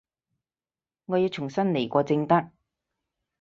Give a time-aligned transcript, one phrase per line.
[1.05, 2.49] 我要重新來過正得